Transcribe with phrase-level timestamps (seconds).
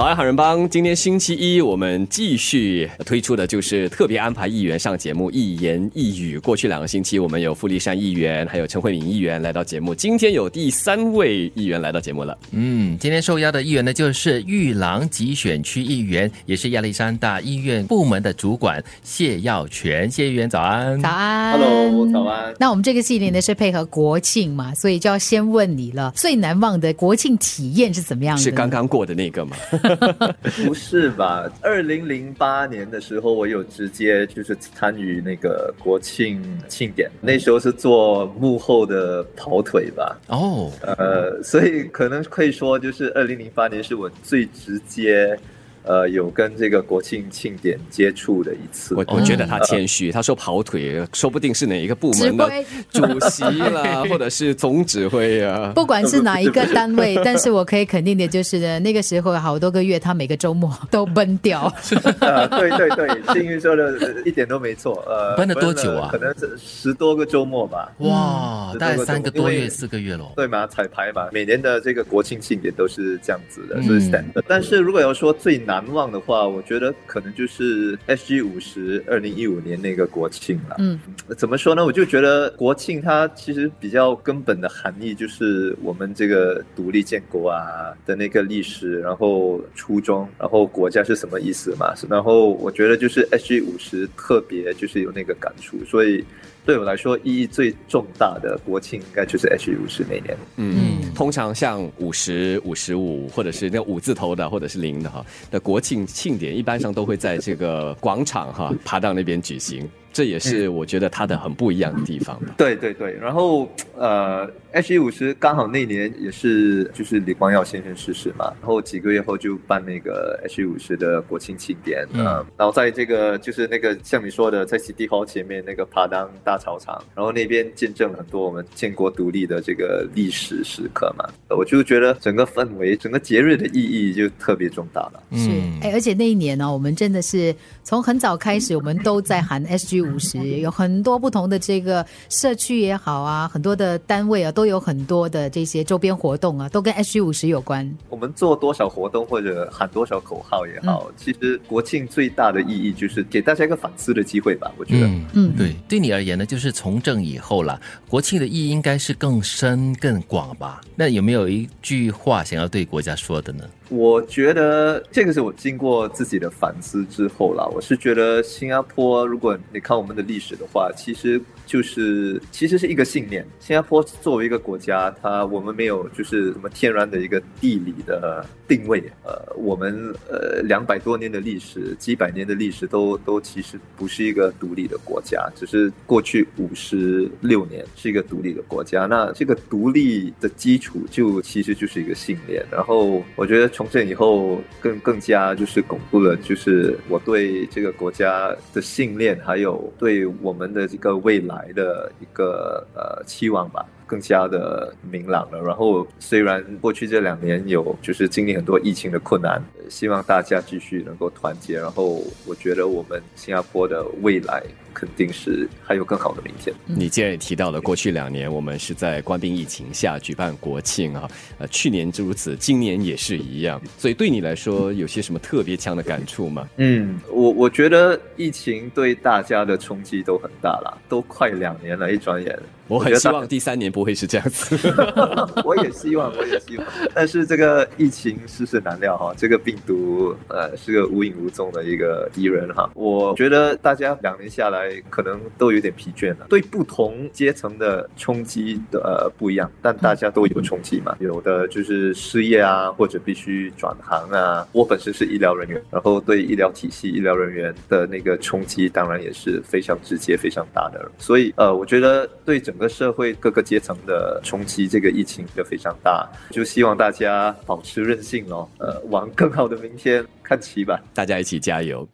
[0.00, 0.66] 早安，好人帮！
[0.70, 6.38] 今天星期一，我们继续推出的就是特别安排议员上节目，一言一语。
[6.38, 9.94] 过去两个星期，我们有傅立山议员，还有陈慧敏议员来到节目。
[9.94, 12.38] 今天有第三位议员来到节目了。
[12.52, 20.10] 嗯，今天受邀的议员呢，就是玉郎集选区议员，也是亚历山大医院部门的主管谢耀全。
[20.10, 20.98] 谢议员，早安！
[21.02, 22.54] 早安，Hello，早安。
[22.58, 28.42] 那我们这个系列呢是配合国庆嘛，所以就要先问你了，最难忘的国庆体验是怎么样的？
[28.42, 29.54] 是刚刚过的那个吗？
[30.64, 31.50] 不是吧？
[31.62, 40.18] 二零零八年的时候，我有直接就是参与那个国庆庆典，那时候是做幕后的跑腿吧。
[40.28, 45.38] 哦，呃，所以可能可以说，就是二零零八年是我最直接。
[45.82, 52.50] 呃，有跟这个国庆庆典接触的一次，我我觉得他谦虚，他说跑腿，说不定是哪一个部门的
[52.90, 55.72] 主席啦， 或者是总指挥啊。
[55.74, 61.72] 不管是哪一个单位，但是我可以肯定的就是呢，那个时候好多个月，他每个周末都奔掉。
[61.90, 65.02] 对对对，幸运说的一点都没错。
[65.06, 66.10] 呃，奔了多久啊？
[66.12, 67.90] 可能是十多个周末吧。
[67.98, 70.32] 哇，大概三个多月、四个月喽。
[70.36, 74.24] 对嘛，彩排嘛，每年的这个国庆庆典都是这样子的，是 stand。
[74.46, 80.76] 但是如果要说最难忘的话，我觉得可能就是 S G 五十二零一五年那个国庆了。
[80.78, 80.98] 嗯，
[81.36, 81.84] 怎么说呢？
[81.84, 91.94] 我就觉得国庆它其实比较根本的含义就是我们这个独立建国啊的那个历史，然后初衷，然后国家是什么意思嘛？
[92.08, 96.24] 然后我觉得就是 S G 五十特别就是有那个感触，所以。
[96.62, 100.36] 对我来说，意义最重大的国庆应该就是 H 五十那年。
[100.56, 109.88] 嗯，通常像五十五十五，或者是那五字头的，或者是零的哈，的国庆庆典，一般上都会在这个广场哈爬到那边举行。
[110.12, 112.40] 这也是我觉得它的很不一样的地方。
[112.56, 122.24] 对对对，然后呃，H 五十刚好那年也是就是李光耀先生逝世嘛，然后几个月后就办那个 H 五十的国庆庆典，嗯，
[122.56, 131.24] 然后在这个就是那个像你说的，在 City Hall 前面那个爬当大操场，然后那边见证了很多我们建国独立的这个历史时刻嘛，
[131.56, 135.22] 我就觉得整个氛围、整个节日的意义就特别重大了。
[135.32, 135.48] 是，
[135.82, 137.54] 哎，而且那一年呢，我们真的是
[137.84, 139.62] 从很早开始，我们都在喊
[140.00, 147.90] 五十有很多不同的这个社区也好啊，很多的单位啊，都有很多的这些周边活动啊，都跟 SG 五十有关。
[148.08, 154.70] 我们做多少活动或者喊多少口号也好，其实国庆最大的意义就是给大家一个反思的机会吧。
[154.76, 160.80] 我觉得，嗯，对，对你而言呢，就是从政以后啦，国庆的意义应该是更深更广吧？
[160.96, 163.64] 那有没有一句话想要对国家说的呢？
[163.88, 171.42] 我觉得这个是我经过自己的反思之后啦，我是觉得新加坡，如果你看看我们的历史的话，其实。
[171.70, 173.46] 就是其实是一个信念。
[173.60, 179.00] 新加坡作为一个国家，它我们没有就是什么天然的一个地理的定位。
[179.22, 189.06] 呃，我们呃两百多年的历史，几百年的历史都都其实不是一个独立的国家，只是过去五十六年是一个独立的国家。
[189.06, 192.66] 那这个独立的基础就其实就是一个信念。
[192.68, 201.70] 然后我觉得从这以后更更加就是巩固了，就是我对这个国家的信念，还有对我们的这个未来。
[201.74, 203.84] 的一个呃期望吧。
[204.10, 205.62] 更加的明朗了。
[205.62, 211.78] 然后虽然过去这两年有就是经历很多疫情的困难，希望大家继续能够团结。
[211.78, 214.62] 然后我觉得我们新加坡的未来
[214.94, 216.74] 肯定是还有更好的明天。
[216.86, 221.28] 你既然也提到了过去两年我们是在官兵疫情下举办国庆啊，
[221.58, 223.80] 呃，去年如此，今年也是一样。
[223.98, 226.68] 所以对你来说有些什么特别强的感触吗？
[226.76, 232.58] 嗯，我我觉得疫情对大家的冲击都很大了，都快两年了，一转眼。
[232.88, 234.76] 我很希望第三年不会是这样子。
[235.64, 236.84] 我也希望，我也希望。
[237.14, 242.90] 但是这个疫情世事难料哈，这个病毒呃是个无影无踪的一个敌人哈。
[242.94, 246.46] 我觉得大家两年下来可能都有点疲倦了。
[246.48, 251.16] 对不同阶层的冲击的呃不一样，但大家都有冲击嘛。
[251.20, 254.66] 有的就是失业啊，或者必须转行啊。
[254.72, 261.10] 我本身是医疗人员，然后对医疗体系、医疗人员的那个冲击当然也是非常直接、非常大的。
[261.18, 272.06] 所以呃，我觉得对整个社会各个阶层的冲击，这个疫情就非常大，就希望大家保持韧性哦，呃，往更好等明天看齐吧，大家一起加油。